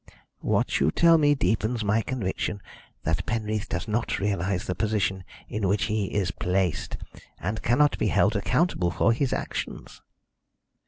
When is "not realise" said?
3.87-4.65